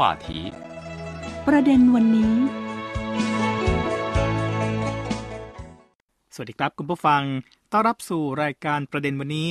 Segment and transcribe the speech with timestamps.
[0.00, 0.28] 话题
[1.46, 2.34] ประเด็นวันนี้
[6.34, 7.22] สวัสดีครับคุณผู้ฟัง
[7.74, 9.48] ต้อนรับสู่รายการประเด็นวันนี้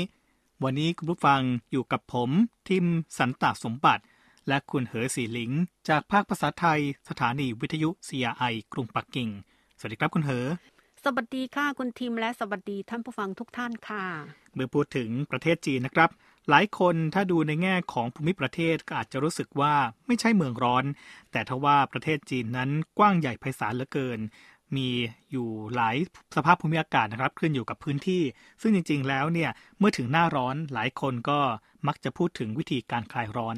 [0.64, 2.30] วันนี้คุณผู้ฟังอยู่กับผม
[2.70, 2.86] ทิม
[3.18, 4.04] สันตสมบัติ
[4.48, 5.52] และคุณเหอสีหลิง
[5.90, 9.30] จากภาคภาษาไทย สถานีวิทยุ CRI กรุงปักกิ่ง
[9.80, 10.48] สวัสดีครับคุณเหอ
[11.04, 14.06] สวัสดีค่ะคุณทิมและสวัสดีท่านผู้ฟังทุกท่านค่ะ
[14.54, 16.10] เมื่อพูดถึงประเทศจีนนะครับ
[16.50, 19.74] หลายคนถ้าดูในแง่ของภูมิประเทศก็อาจจะรู้สึกว่า
[20.08, 20.86] ไม่ใช่เมืองร้อน
[21.32, 24.20] แต่ทว่าประเทศจีนนั้นกว้างใหญ่ไพศาลเหลือเกิน
[24.76, 24.88] มี
[25.32, 25.96] อยู่หลาย
[26.36, 28.24] สภาพภูมิอากาศนะครับ ขึ้นอยู่กับพื้นที่
[28.62, 31.40] ซึ่งจริง ๆ แล้วเนี่ยเมื่อถึงหน้าร้อนหลายคนก็
[31.88, 33.56] มักจะพูดถึงวิธีการคลายร้อน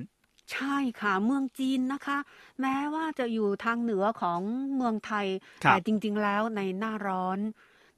[0.51, 2.17] ใช่ค่ะเมืองจีนนะคะ
[2.61, 4.41] แม้ว่าจะอยู่ทางเหนือของ
[4.75, 5.27] เมืองไทย
[5.59, 7.39] แต่จริง ๆ แล้วในหน้าร้อน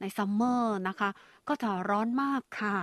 [0.02, 1.10] ในซัมเมอร์นะคะ
[1.48, 2.76] ก็จะร้อนมากค่ะ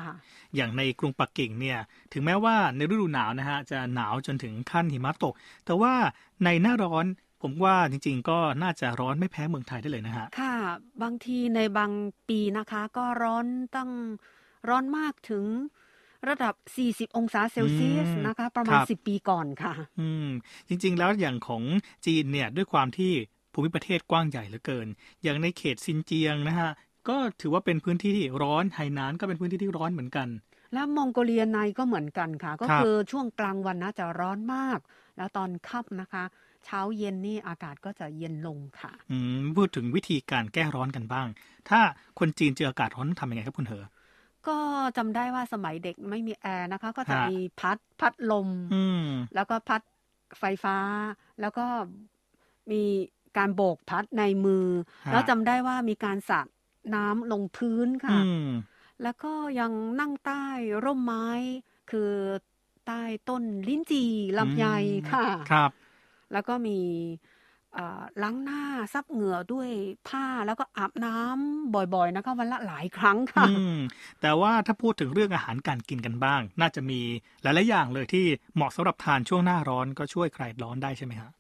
[0.57, 1.79] อย่างในกรุงปักกิ่งเนี่ย
[2.13, 5.35] ถึงแม้ว่าในฤดูหนาวนะฮะ จะหนาวจนถึงขั้นหิมะตก
[5.65, 5.95] แต่ว่า
[6.45, 7.07] ในหน้าร้อน
[7.43, 10.57] ผมว่าจริงๆ ก็น่าจะร้อนไม่แพ้เมืองไทยได้เลยนะฮะ ค่ะ
[11.03, 11.93] บางทีในบาง
[12.29, 13.91] ปีนะคะ ก็ร้อนตั้ง
[14.69, 15.45] ร้อนมากถึง
[16.29, 16.55] ระดับ
[17.11, 20.29] 40 องศาเซลเซียสนะคะ ประมาณ 10 ปีก่อนค่ะ อืม
[20.69, 21.63] จริงๆ แล้วอย่างของ
[22.07, 23.13] จีนเนี่ย ด้วยความที่
[23.53, 24.87] ภูมิประเทศกว้างใหญ่เหลือเกิน
[25.23, 26.71] อย่างในเขตซินเจียงนะฮะ
[27.09, 30.29] ก็ถือว่าเป็นพื้นที่ที่ร้อนไฮนานก็เป็นพื้นที่ที่ร้อนเหมือนกัน
[30.75, 34.79] แล้วมองโกเลียในก็เหมือนกันค่ะ ก็คือช่วงกลางวันนะจะร้อนมาก
[35.17, 36.25] แล้วตอนค่ำนะคะ
[36.65, 41.27] เช้าเย็นนี่อากาศก็จะเย็นลงค่ะ อืมพูดถึงวิธีการแก้ร้อนกันบ้าง
[41.69, 41.81] ถ้า
[42.19, 43.85] คนจีนเจออากาศร้อนทำยังไงครับคุณเหอ
[44.49, 44.59] ก็
[44.97, 48.49] จำได้ว่าสมัยเด็กไม่มีแอร์นะคะ ก็จะมีพัดพัดลม
[49.35, 49.83] แล้วก็พัด
[50.39, 50.77] ไฟฟ้า
[51.41, 51.67] แล้วก็
[52.71, 52.83] มี
[53.39, 54.67] การโบกพัดในมือ
[55.13, 56.47] แล้วจำได้ว่ามีการสัก
[56.95, 58.19] น้ำลงพื้นค่ะ
[59.03, 60.45] แล้วก็ยังนั่งใต้
[60.85, 61.29] ร่มไม้
[61.91, 62.11] คือ
[62.87, 64.05] ใต้ต้นลิ้นจี
[64.39, 64.67] ลำไย
[65.13, 65.71] ค่ะ ครับ
[66.33, 66.79] แล้วก็มี
[68.23, 69.69] ล้างหน้าซับเหงื่อด้วย
[70.09, 73.47] ผ้าแล้วก็อาบน้ำบ่อยๆนะคะวันละหลายครั้งค่ะ
[74.21, 77.01] แต่ว่าถ้าพูดถึงเรื่องอาหารการกินกันบ้าง น่าจะมี
[77.43, 81.33] หลายๆอย่างเลยที่เหมาะสำหรับทานช่วงหน้าร้อนก็ช่วยคลายร้อนได้ใช่ไหมครับ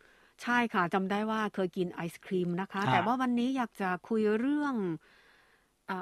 [0.42, 4.74] ใช่ค่ะจำได้ว่าเคยกินไอศครีมนะคะ แต่ว่าวันนี้อยากจะคุยเรื่อง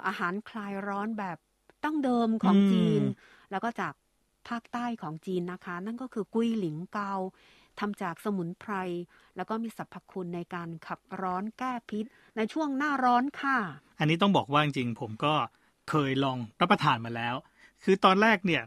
[0.06, 1.38] อาหารคลายร้อนแบบ
[1.84, 3.03] ตั้งเดิมของจีน
[3.50, 3.94] แล้วก็จาก
[4.49, 7.12] ภาคใต้ของจีนนะคะ นั่นก็คือกุ้ยหลิงเกา
[7.80, 8.72] ทำจากสมุนไพร
[9.36, 12.04] แล้วก็มีสรรพคุณในการขับร้อนแก้พิษ
[12.36, 13.58] ในช่วงหน้าร้อนค่ะ
[13.98, 15.34] อันนี้ต้องบอกว่าจริงๆผมก็
[15.90, 17.34] เคยลองรับประทานมาแล้ว
[17.84, 18.62] คือตอนแรกเนี่ย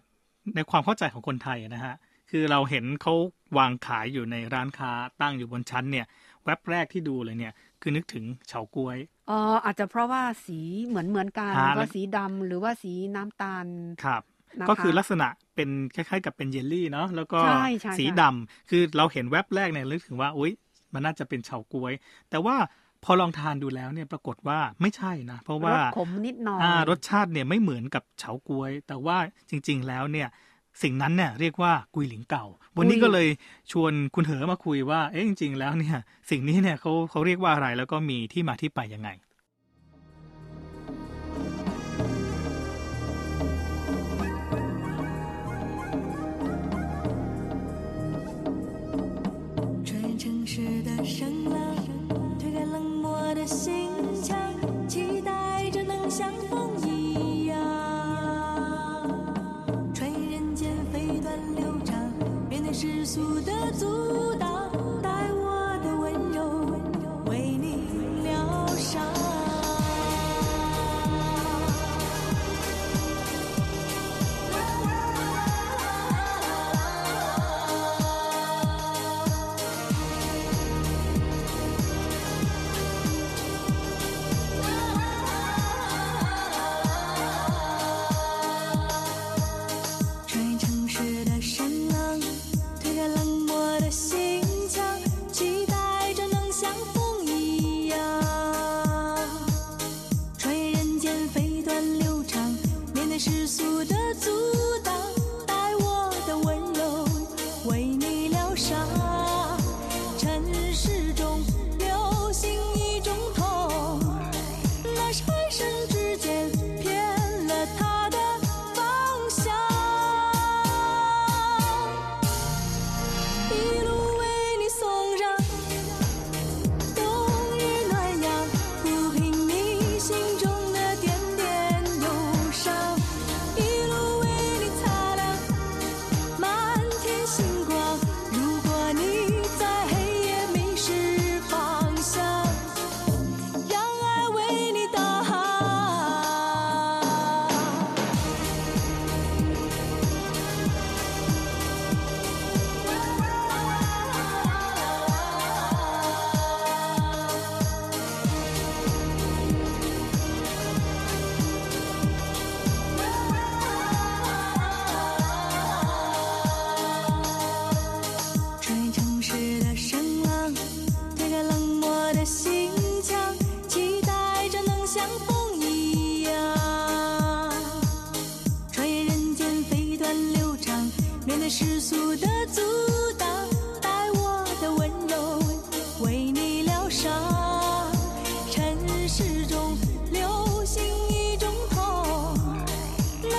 [0.56, 1.96] ในความเข้าใจของคนไทยนะฮะ
[2.30, 3.14] คือเราเห็นเขา
[3.58, 4.92] วางขายอยู่ในร้านค้า
[5.22, 6.06] ตั้งอยู่บนชั้นเนี่ย
[6.46, 8.98] แว็บแรกที่ดูเลยเนี่ยคือนึกถึงเฉาก๊วย
[9.30, 13.66] อ๋ออาจจะเพราะว่าสีเหมือนเหมือนกันก็สีดำหรือว่าสีน้ำตาล
[14.04, 14.24] ครับ
[14.70, 17.40] ก็คือลักษณะเป็นคล้ายๆ กับเป็นเยลลี่เนาะแล้วก็
[17.98, 20.54] สีดำคือเราเห็นแว็บแรกเนี่ยนึกถึงว่าอุ้ย
[20.94, 21.94] มันน่าจะเป็นเฉาก๊วย
[22.30, 22.56] แต่ว่า
[23.04, 26.60] พอลองทานดูแล้วเนี่ยปรากฏว่าไม่ใช่นะ เพราะว่าขมนิดหน่อย
[26.90, 29.18] รสชาติเนี่ยไม่เหมือนกับเฉาก๊วย แต่ว่า
[29.50, 30.28] จริง ๆ แล้วเนี่ย
[30.84, 32.46] สิ่งนั้นเนี่ยเรียกว่ากุยหลิงเก่า
[32.78, 33.28] วันนี้ก็เลย
[33.72, 35.98] ชวนคุณเหอมาคุยว่า เอ๊ะจริง ๆ แล้วเนี่ย
[36.30, 39.10] สิ่งนี้เนี่ยเขาเขาเรียกว่าอะไรแล้วก็มีที่มาที่ไปยังไง
[51.04, 51.61] 生来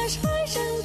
[0.03, 0.82] กุ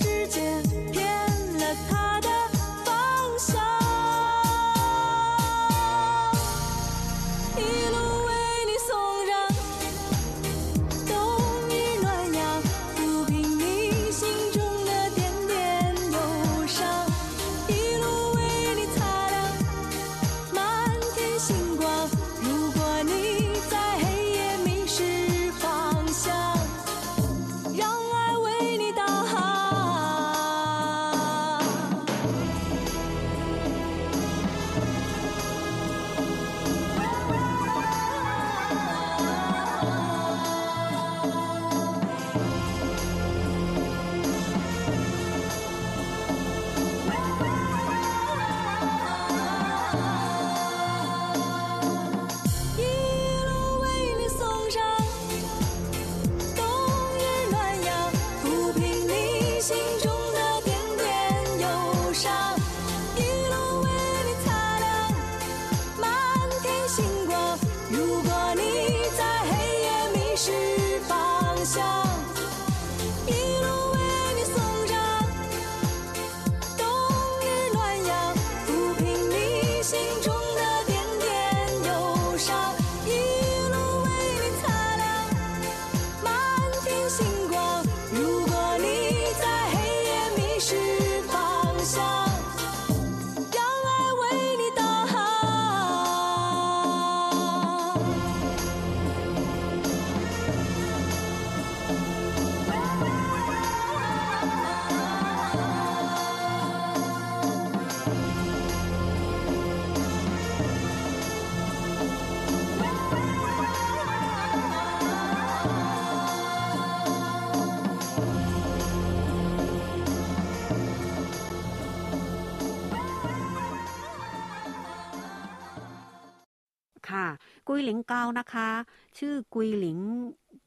[127.78, 128.70] ยหลิงเกานะคะ
[129.18, 130.00] ชื่อกุยหลิง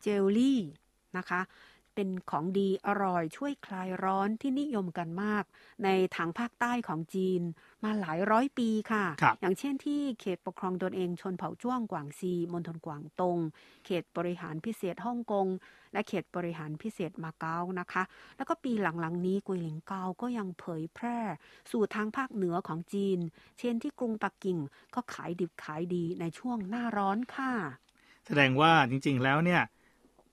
[0.02, 0.58] เจลลี่
[1.16, 1.40] นะคะ
[1.94, 5.44] เป็นของดีอร่อยช่วยคลายร้อนที่นิยมกันมาก
[5.84, 7.42] ในทางภาคใต้ของจีน
[7.84, 9.04] มาหลายร้อยปีค่ะ
[9.40, 13.38] อย่างเช่นที่เขตปกครองตนเองชนเผ่าจ้วงกวางซีมณฑลกวางตง
[13.84, 15.46] เขตบริหารพิเศษฮ่องกง
[15.92, 18.02] และเขตบริหารพิเศษมาเก๊านะคะ
[18.36, 21.18] แล้วก็ปีหลังๆนี้กุยหลิงเกาก็ยังเผยแพร่
[21.70, 23.18] สู่ทางภาคเหนือของจีน
[23.58, 24.58] เช่นที่กรุงปักกิ่ง
[24.94, 27.52] ก็ขายดิบขายดีในช่วงหน้าร้อนค่ะ
[28.26, 29.62] แสดงว่าจริงๆแล้วเนี่ย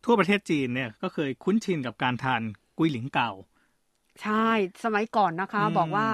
[0.07, 2.41] ทั่วประเทศจีนเนี่ยก็เคยคุ้นชินกับการทาน
[2.77, 3.31] กุยหลิงเก่า
[4.21, 4.47] ใช่
[4.83, 6.07] สมัยก่อนนะคะ บอกว่า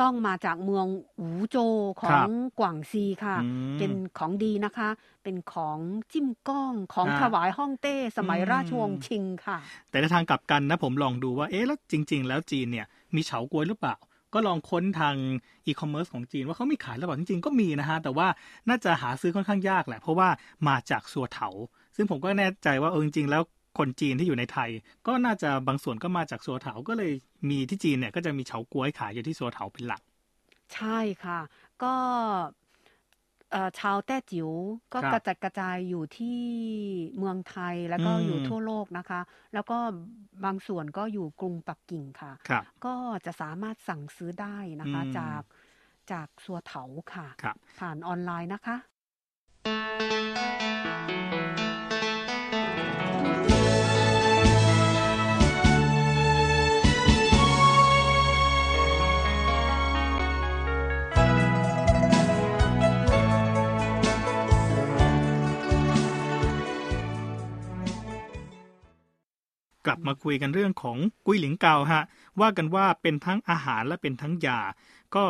[0.00, 0.86] ต้องมาจากเมือง
[1.18, 1.56] อูโจ
[2.02, 2.28] ของ
[2.60, 3.36] กวางซีค่ะ
[3.78, 4.88] เป็นของดีนะคะ
[5.22, 5.78] เป็นของ
[6.12, 9.58] จิ้มก้องของถวายห้องเต้สมัยราชวงศ์ชิงค่ะ
[9.90, 13.96] แต่ในทางกลับกันนะผมลองดูว่าเอ๊ะแล้วจริง ๆ แล้วจีนเนี่ยมีเฉาก๊วยหรือเปล่า
[14.34, 15.14] ก็ลองค้นทาง
[15.66, 18.28] อีคอมเมิร์ซของจีนว่าเขามีขายหรือเปล่าจริงๆก็มีนะฮะ แต่ว่า
[18.68, 20.28] น่าจะหาซื้อค่อนข้างยากแหละ เพราะว่า
[20.68, 21.48] มาจากสัวเถา
[21.96, 23.42] ซึ่งผมก็แน่ใจว่าเออจริงๆแล้ว
[23.78, 24.70] คนจีนที่อยู่ในไทย
[25.06, 27.12] ก็น่าจะบางส่วนก็มาจากสัวเถาก็เลย
[27.50, 30.02] มีที่จีนเนี่ยก็จะมีเฉาก๊วยขายอยู่ที่สัวเถาเป็นหลัก
[30.74, 31.40] ใช่ค่ะ
[31.82, 31.94] ก็
[33.78, 34.50] ชาวแต้จิ๋ว
[34.92, 36.40] ก็กระจัดกระจายอยู่ที่
[37.18, 39.20] เมืองไทยแล้วก็อยู่ทั่วโลกนะคะ
[39.54, 39.78] แล้วก็
[40.44, 42.32] บางส่วนก็อยู่กรุงปักกิ่งค่ะ
[42.84, 42.94] ก็
[43.26, 45.42] จะสามารถสั่งซื้อได้นะคะจาก
[46.12, 46.84] จากสัวเถา
[47.14, 47.26] ค่ะ
[47.78, 48.76] ผ่านออนไลน์นะคะ
[69.86, 70.96] กลับมาคุยกันเรื่องของ
[71.26, 72.04] กุ้ยหลิงเกาฮะ
[72.40, 74.60] ว่ากันว่าเป็นทั้งอาหารและเป็นทั้งยา
[75.14, 75.24] ก็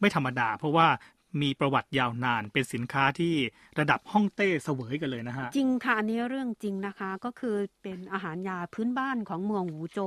[0.00, 0.88] ไม่ธรรมดา เพราะว่า
[1.42, 3.34] มีประวัติยาวนานเป็นสินค้าที่
[3.78, 9.98] ระดับฮ่องเต้เสวยกันเลยนะฮะ จริงค่ะ อันนี้เรื่องจริงนะคะ ก็คือเป็นอาหารยาพื้นบ้านของเมืองหูโจ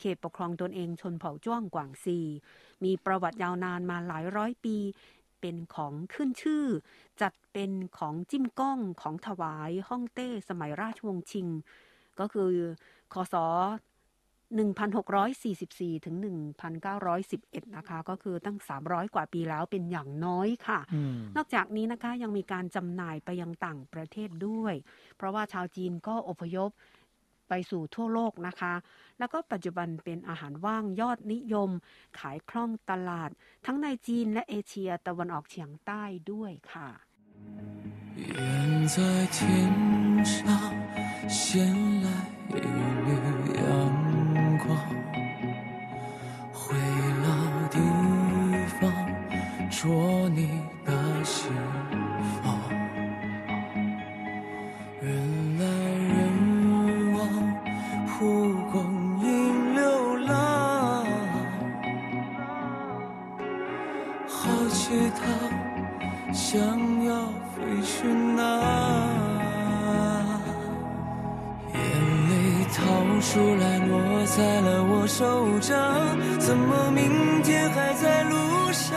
[0.00, 2.18] เขตปกครองตนเองชนเผ่าจ้วงกวางซี
[2.84, 4.76] มีประวัติยาวนานมาหลายร้อยปี
[5.40, 6.64] เป็นของขึ้นชื่อ
[7.22, 11.48] จัดเป็นของจิ้มก้องของถวายฮ่องเต้สมัยราชวงศ์ชิง
[12.20, 12.52] ก็คือ
[13.13, 13.35] คศ
[14.49, 16.15] 1644 ถึง
[16.95, 20.79] 1911 นะคะ ก็คือตั้ง 300 กว่าปีแล้วเป็นอย่างน้อยค่ะ
[21.35, 24.73] นอกจากนี้นะคะยังมีการจำหน่ายไปยังต่างประเทศด้วย
[25.15, 26.69] เพราะว่าชาวจีนก็อพยพ
[27.49, 28.73] ไปสู่ทั่วโลกนะคะ
[29.19, 31.69] แล้วก็ปัจจุบันเป็นอาหารว่างยอดนิยม
[32.19, 33.29] ขายคล่องตลาด
[33.65, 36.89] ทั้งในจีนและเอเชียตะวันออกเฉียงใต้ด้วยค่ะ
[38.31, 38.97] 远在
[39.35, 39.37] 天
[40.33, 40.35] 上
[41.27, 41.39] 衔
[42.03, 42.07] 来
[73.24, 75.74] 出来落在了我手掌，
[76.38, 78.36] 怎么明天还在路
[78.70, 78.94] 上？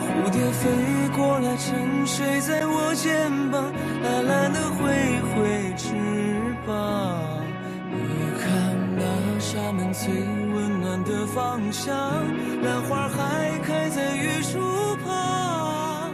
[0.00, 0.70] 蝴蝶飞
[1.14, 3.62] 过来，沉睡在我肩膀，
[4.02, 4.88] 懒懒的挥
[5.30, 5.92] 挥翅
[6.66, 6.74] 膀。
[7.92, 7.98] 你
[8.40, 8.48] 看
[8.96, 9.04] 那
[9.38, 10.08] 沙门最
[10.54, 11.94] 温暖的方向，
[12.62, 14.58] 兰花还开在玉树
[15.04, 16.10] 旁。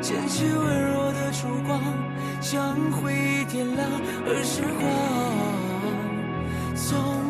[0.00, 1.80] 捡起温柔的烛光，
[2.40, 3.88] 将回忆点亮，
[4.26, 5.61] 而时光
[6.92, 7.21] soul.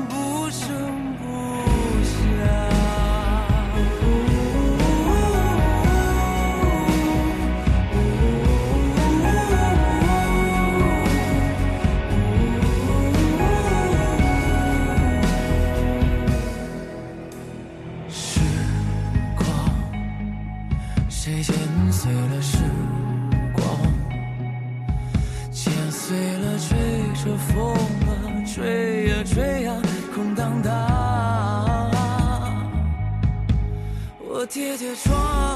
[34.73, 35.52] 跌跌撞。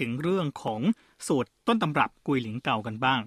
[0.00, 0.80] ถึงเรื่องของ
[1.26, 3.20] สูตรต้นตำรับกุยหลิงเก่ากันบ้าง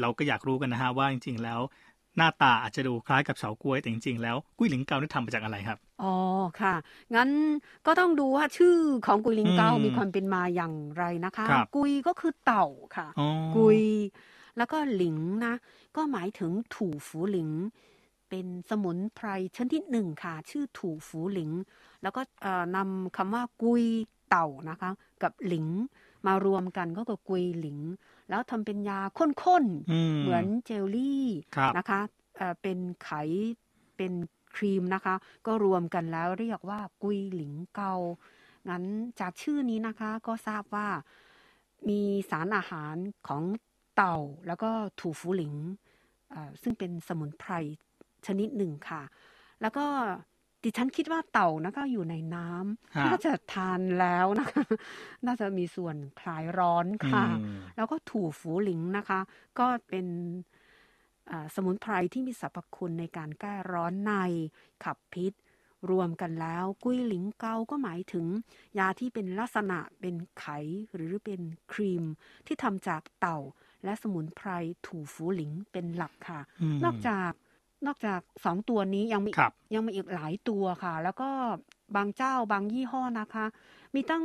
[0.00, 1.60] เราก็อยากรู้กันนะฮะว่าจริง ๆ แล้ว
[2.16, 6.14] หน้าตาอาจจะดูคล้ายกับเฉากล้วยแต่จริงๆแล้วกุยหลิงเก่านี่ทำมาจากอะไรครับอ๋อ
[6.60, 6.74] ค่ะ
[7.14, 7.28] งั้น
[7.86, 12.66] ก็ต้องดูว่าชื่อของกุยหลิงเก่ามีความเป็นมาอย่างไรนะคะกุยก็คือเต่า
[12.96, 13.08] ค่ะ
[13.56, 13.80] กุย
[14.56, 15.16] แล้วก็หลิง
[15.46, 15.54] นะ
[15.96, 17.50] ก็หมายถึงถูฝูหลิง
[18.28, 21.50] เป็นสมุนไพรชนิดหนึ่งค่ะ ชื่อถูฝูหลิง
[22.02, 22.20] แล้วก็
[22.76, 23.84] นำคำว่ากุย
[24.30, 24.90] เต่านะคะ
[25.22, 25.66] กับหลิง
[26.26, 27.78] มารวมกันก็คือกุยหลิง
[28.28, 31.24] แล้วทำเป็นยาข้นๆ เหมือนเจลลี่
[31.78, 32.00] นะคะ
[32.62, 33.10] เป็นไข
[33.96, 34.12] เป็น
[34.56, 35.14] คครีมนะคะ
[35.46, 37.94] ก็รวมกันแล้วเรียกว่ากุยหลิงเกา
[38.68, 38.84] งั้น
[39.20, 40.88] จากชื่อนี้นะคะก็ทราบว่า
[41.88, 42.96] มีสารอาหาร
[43.28, 43.42] ของ
[43.96, 44.16] เต่า
[44.46, 45.54] แล้วก็ถูฟูหลิง
[46.62, 47.52] ซึ่งเป็นสมุนไพร
[48.26, 49.02] ชนิดหนึ่งค่ะ
[49.62, 49.86] แล้วก็
[50.66, 54.64] ดิฉันคิดว่าเต่านะคะอยู่ในน้ำน่าจะทานแล้วนะคะ
[55.26, 57.24] น่าจะมีส่วนคลายร้อนค่ะ
[57.76, 59.20] แล้วก็ถูฟูหลิงนะคะ
[59.58, 60.06] ก็เป็น
[61.54, 64.12] สมุนไพรที่มีสรรพคุณในการแก้ร้อนใน
[64.84, 65.32] ขับพิษ
[65.90, 68.26] รวมกันแล้ว กุ้ยหลิงเกาก็หมายถึง
[68.78, 70.46] ยาที่เป็นลักษณะเป็นไข
[70.94, 71.40] หรือเป็น
[71.72, 72.04] ครีม
[72.46, 73.38] ที่ทำจากเต่า
[73.84, 74.48] และสมุนไพร
[74.86, 76.40] ถูฟูหลิงเป็นหลักค่ะ
[76.84, 77.32] นอกจาก
[77.86, 79.30] นอกจากสองตัวนี้ยังมี
[79.74, 81.28] ยังมีอีกหลายตัวค่ะ แล้วก็
[81.96, 83.46] บางเจ้าบางยี่ห้อนะคะ
[83.94, 84.24] มีตั้ง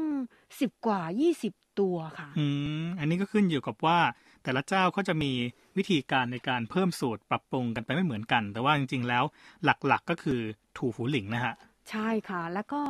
[0.59, 2.45] สิบกว่ายี่สิบตัวค่ะ อื
[2.83, 3.99] มอันนี้ก็ขึ้นอยู่กับว่า
[4.43, 5.31] แต่ละเจ้าเขาจะมี
[5.77, 9.23] วิธีการในการเพิ่มสูตรปรับปรุงกันไปไม่เหมือนกัน แต่ว่าจริง ๆ แล้ว
[9.63, 10.39] หลักๆก็คือ
[10.77, 11.53] ถูฟูหลิงนะฮะ
[11.89, 12.81] ใช่ค่ะ แล้วก็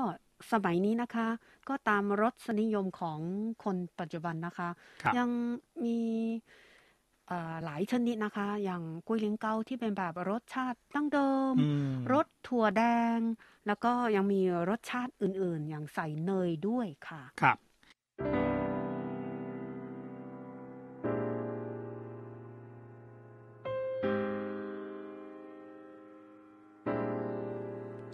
[0.52, 1.28] สมัยนี้นะคะ
[1.70, 3.20] ก็ตามรสนิยมของ
[3.64, 4.70] คนปัจจุบันนะคะ
[5.18, 5.30] ยัง
[5.86, 6.00] มี
[7.65, 11.55] หลายชนิดนะคะ อย่างกุ้ยเล้งเกาที่เป็นแบบรสชาติตั้งเดิม
[12.13, 12.83] รสถั่วแด
[13.17, 13.19] ง
[13.67, 17.59] แล้วก็ยังมีรสชาติอื่นๆ อย่างใส่เนยด้วยค่ะ ครับ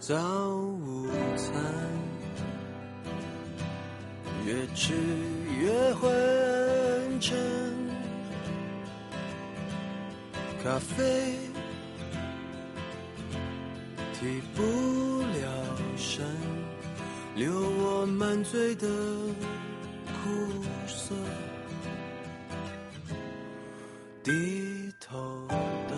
[0.09, 0.13] 早
[0.85, 0.87] 午
[1.43, 1.47] 餐，
[4.45, 4.81] 越吃
[5.61, 6.01] 越昏
[7.21, 7.56] 沉。
[10.62, 11.36] 咖啡
[14.12, 14.62] 提不
[15.22, 15.48] 了
[15.96, 16.24] 神，
[17.36, 18.86] 留我满嘴的
[20.04, 21.14] 苦涩。
[24.22, 25.96] 低头等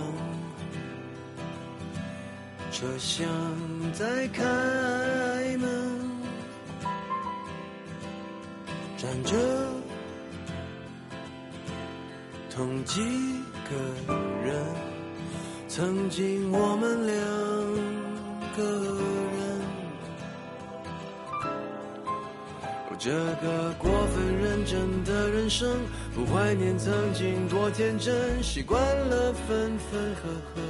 [2.70, 3.26] 车厢
[3.92, 4.44] 在开
[5.58, 6.00] 门，
[8.96, 9.34] 站着
[12.50, 13.00] 统计
[13.70, 13.76] 个
[14.44, 14.54] 人。
[15.68, 17.16] 曾经我们两
[18.56, 18.62] 个
[19.36, 19.38] 人，
[22.98, 25.70] 这个过分认真的人生，
[26.14, 30.60] 不怀念曾经多天真，习惯了分分合合。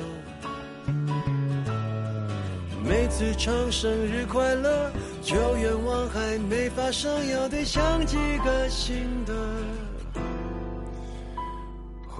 [2.84, 9.34] 每次唱生日快乐，就愿望还没发生，要得想几个新的。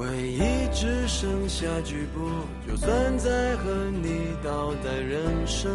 [0.01, 2.31] 回忆只剩下局部，
[2.67, 3.71] 就算再和
[4.03, 5.71] 你倒带人生，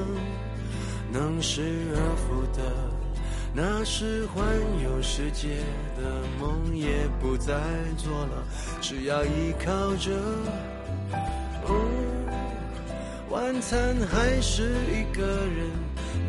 [1.13, 1.61] 能失
[1.93, 2.63] 而复得，
[3.53, 4.43] 那是环
[4.83, 5.49] 游世界
[5.95, 7.53] 的梦也不再
[7.97, 8.43] 做了，
[8.81, 10.09] 只要依靠着。
[13.29, 15.69] 晚餐还是一个人，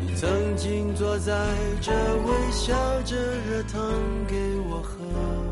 [0.05, 1.33] 你曾经坐在
[1.81, 3.15] 这微笑着
[3.49, 3.81] 热汤
[4.27, 4.35] 给
[4.69, 5.46] 我喝。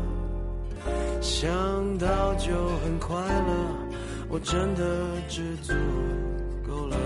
[1.38, 1.52] 想
[1.98, 3.52] 到就很快乐，
[4.30, 4.82] 我真的
[5.28, 5.74] 知足
[6.66, 6.96] 够了。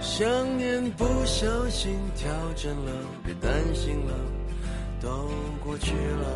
[0.00, 2.90] 想念不小心调整了，
[3.24, 4.12] 别担心了，
[5.00, 5.30] 都
[5.64, 6.26] 过去了。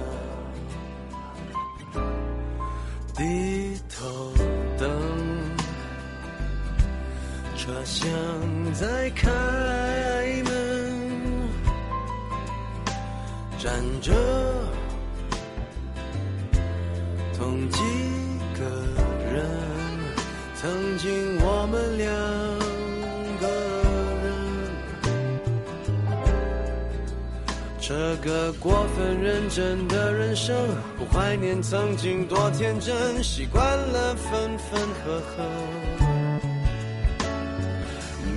[3.16, 4.32] 低头
[4.78, 4.88] 等，
[7.56, 8.08] 车厢
[8.72, 9.28] 在开
[13.62, 14.12] 站着，
[17.38, 17.78] 同几
[18.58, 18.64] 个
[19.32, 19.46] 人，
[20.56, 22.10] 曾经我们两
[23.38, 23.46] 个
[24.24, 24.34] 人，
[27.78, 30.56] 这个过分认真的人生，
[30.98, 35.44] 不怀念曾经多天真，习惯了分分合合，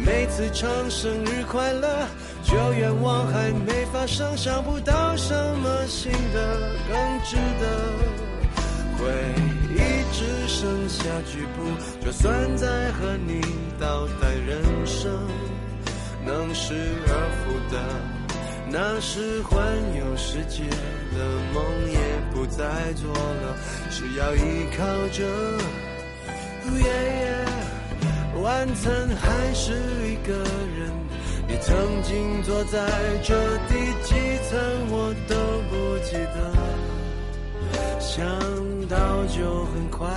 [0.06, 2.08] 每次唱生日快乐。
[2.56, 7.68] 旧愿望还没发生，想不到什么新的更值得。
[8.98, 9.12] 回
[9.74, 9.78] 忆
[10.14, 11.60] 只剩下局部，
[12.00, 13.42] 就算再和你
[13.78, 15.12] 倒带人生，
[16.26, 16.74] 能失
[17.10, 17.12] 而
[17.44, 17.78] 复得，
[18.70, 19.60] 那时环
[20.00, 22.00] 游世界的梦也
[22.34, 23.58] 不再做了，
[23.92, 25.26] 只要依靠着。
[28.42, 29.74] 晚餐还是
[30.08, 30.34] 一个
[30.78, 31.05] 人。
[31.48, 32.80] 你曾经坐在
[33.24, 33.36] 这
[33.68, 34.16] 第几
[34.50, 34.58] 层，
[34.90, 35.36] 我都
[35.70, 36.38] 不记得。
[38.00, 38.26] 想
[38.88, 40.14] 到就很快乐，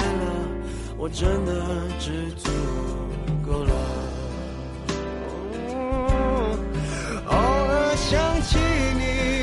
[0.97, 1.53] 我真的
[1.99, 2.51] 知足
[3.47, 3.73] 够了。
[7.27, 8.59] 偶尔想起
[8.97, 9.38] 你，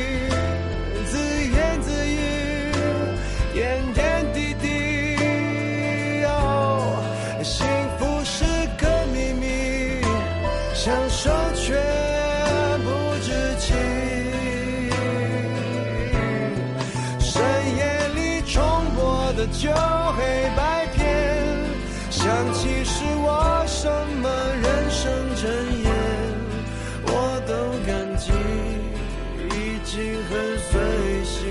[19.51, 21.05] 就黑白片，
[22.09, 23.89] 想起是我什
[24.21, 24.29] 么
[24.61, 25.45] 人生箴
[25.83, 25.91] 言，
[27.05, 27.51] 我都
[27.85, 28.31] 感激，
[29.55, 29.93] 已经
[30.29, 30.73] 很随
[31.23, 31.41] 心，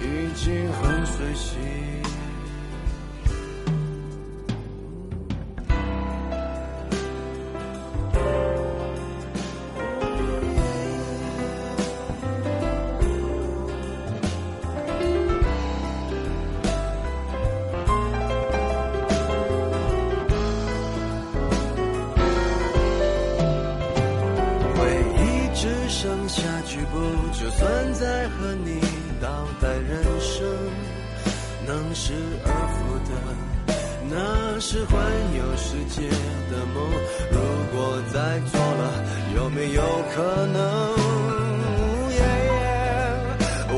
[0.00, 1.34] 已经很随
[26.94, 27.02] 心。
[27.32, 28.80] 就算再和你
[29.20, 29.28] 倒
[29.60, 30.46] 带人生，
[31.66, 32.12] 能失
[32.44, 32.76] 而复
[33.08, 33.10] 得，
[34.08, 34.14] 那
[34.60, 34.94] 是环
[35.36, 36.08] 游世界
[36.50, 36.76] 的梦。
[37.32, 37.36] 如
[37.74, 38.82] 果再做了，
[39.34, 39.82] 有没有
[40.14, 40.54] 可能？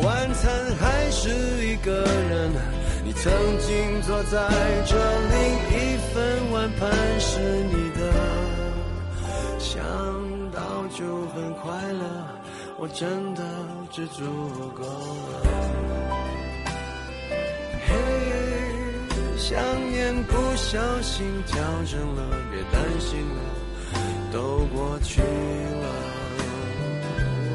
[0.02, 1.30] 晚餐还是
[1.66, 2.52] 一个人，
[3.04, 4.36] 你曾经坐在
[4.84, 4.94] 这，
[5.32, 5.36] 另
[5.72, 6.14] 一份
[6.52, 8.12] 碗盘是你的，
[9.58, 9.82] 想
[10.52, 10.60] 到
[10.94, 12.04] 就很快乐。
[12.78, 13.42] 我真的
[13.90, 14.22] 知足
[14.74, 15.42] 够了。
[17.86, 17.94] 嘿，
[19.38, 19.58] 想
[19.90, 23.40] 念不小心调整了，别担心了，
[24.30, 25.86] 都过去了。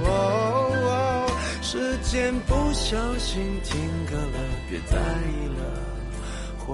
[0.06, 1.28] 哦，
[1.62, 3.80] 时间不小心停
[4.10, 5.62] 格了，别在意了，
[6.66, 6.74] 会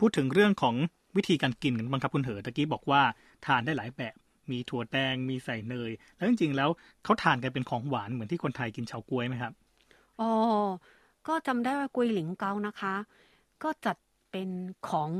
[0.00, 0.74] พูดถึงเรื่องของ
[1.16, 3.02] วิธีการกินกันบ้างครับคุณเหอตะกี้บอกว่า
[3.46, 4.14] ทานได้หลายแบบ
[4.50, 6.70] มีถั่วแดงมีใส่เนย แล้วจริงๆแล้ว
[7.04, 9.52] เขาทานกันเป็นของหวานเหมือนที่คนไทยกินเฉาก๊วยไหมครับ
[10.20, 10.30] อ๋อ
[11.28, 12.94] ก็จำได้ว่ากุยหลิงเกานะคะ
[13.62, 13.96] ก็จัด
[14.30, 14.48] เป็น
[14.88, 15.10] ของ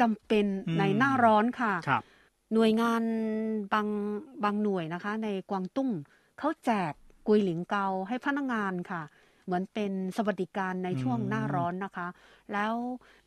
[0.00, 0.46] จำเป็น
[0.78, 2.02] ในหน้าร้อนค่ะครับ
[2.54, 3.02] หน่วยงาน
[3.72, 3.86] บาง
[4.44, 5.90] บางหน่วยนะคะ ในกวางตุ้ง
[6.38, 6.92] เขาแจก
[7.28, 9.02] กุยหลิงเกาให้พนักงานค่ะ
[9.50, 12.08] เหมือนเป็นสวัสดิการในช่วงหน้าร้อนนะคะ
[12.52, 12.74] แล้ว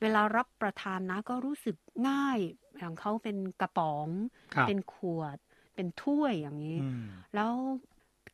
[0.01, 1.75] เวลารับประทานนะก็รู้สึก
[2.09, 2.37] ง่าย
[2.77, 4.07] อย่างเขาเป็นกระป๋อง
[4.67, 5.37] เป็นขวด
[5.75, 6.77] เป็นถ้วยอย่างนี้
[7.35, 7.51] แล้ว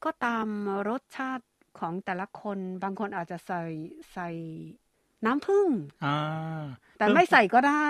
[0.03, 0.47] ก็ตาม
[0.89, 1.45] รสชาติ
[1.79, 3.61] ของแต่ละคนบางคนอาจจะใส่
[4.13, 4.29] ใส่
[5.25, 5.67] น้ำผึ้ง
[6.97, 7.87] แต่ไม่ใส่ก็ได้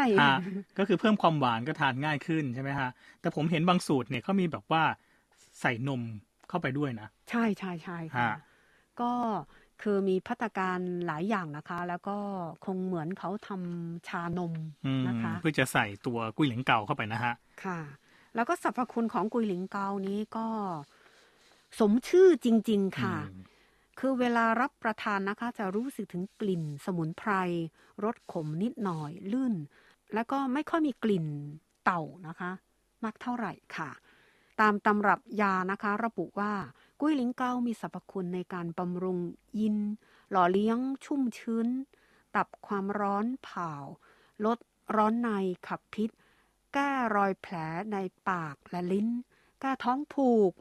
[0.78, 2.90] ก็คือเพิ่มความหวานก็ทานง่ายขึ้นใช่ไหมฮะ
[3.22, 4.84] แต่ผมเห็นบางสูตรเนี่ยเขามีแบบว่า
[5.62, 6.02] ใส่นม
[6.50, 8.32] เข้าไปด้วยนะ ใช่ใช่ใช่ค่ะ
[9.02, 9.12] ก็
[9.82, 12.18] คือมีพัตการหลายอย่างนะคะ แล้วก็
[12.66, 14.54] คงเหมือนเขาทำชานม
[15.08, 17.80] นะคะ เพื่อจะใส่ตัวกุ้ยหลิงเกาเข้าไปนะฮะ ค่ะ
[18.36, 20.48] แล้วก็สรรพคุณของกุยหลิงเกานี้ก็
[21.80, 23.16] สมชื่อจริง ๆ ค่ะ
[24.00, 27.32] คือเวลารับประทานนะคะ จะรู้สึกถึงกลิ่นสมุนไพร
[28.04, 29.56] รสขมนิดหน่อยลื่น
[30.14, 31.26] แล้วก็ไม่ค่อยมีกลิ่น
[31.84, 32.52] เต่านะคะ
[33.04, 33.90] มากเท่าไหร่ค่ะ
[34.62, 36.52] ตามตำรับยานะคะ ระบุว่า
[37.02, 39.20] กุ้ยลิงเกามีสรรพคุณในการบำรุง
[39.60, 39.78] ยิน
[40.32, 41.68] หล่อเลี้ยงชุ่มชื้น
[42.36, 43.72] ตับความร้อนเผา
[44.46, 44.58] ลด
[44.96, 45.30] ร้อนใน
[45.68, 46.10] ขับพิษ
[46.74, 47.56] แก้รอยแผล
[47.94, 47.98] ใน
[48.30, 49.08] ปากและลิ้น
[49.60, 50.52] แก้ท้องผูก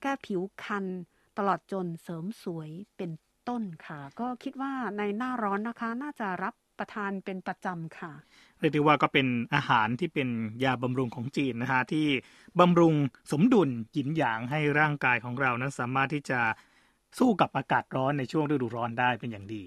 [0.00, 0.86] แก้ผิวคัน
[1.36, 3.10] ตลอดจนเสริมสวยเป็น
[3.48, 8.12] ต้นค่ะ ก็คิดว่าในหน้าร้อนนะคะ น่าจะรับ ประทานเป็นประจำค่ะ
[8.60, 10.28] เรียกได้ว่าก็เป็นอาหารที่เป็น
[10.64, 12.06] ยาบำรุงของจีนนะฮะที่
[12.60, 12.94] บำรุง
[13.32, 16.40] สมดุลหยินหยางให้ร่างกายของเรานั้นสามารถที่จะ
[17.18, 19.62] สู้กับอากาศร้อนในช่วงฤดูร้อนได้เป็นอย่างดี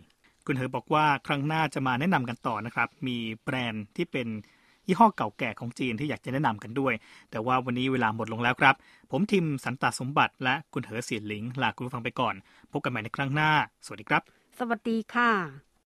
[0.45, 4.27] คุณเฮอบอกว่าครั้งหน้าจะมาแนะนำกันต่อนะครับ มีแบรนด์ที่เป็น
[4.87, 6.93] ยี่ห้อเก่าแก่ของจีนที่อยากจะแนะนำกันด้วย
[7.31, 8.75] แต่ว่าวันนี้เวลาหมดลงแล้วครับ
[9.11, 12.35] ผมทิมสันตสมบัติ และคุณเหอเสียนหลิงลาคุณผู้ฟังไปก่อน
[12.71, 13.51] พบกันใหม่ในครั้งหน้า
[13.85, 14.21] สวัสดีครับ
[14.59, 15.66] สวัสดีค่ะ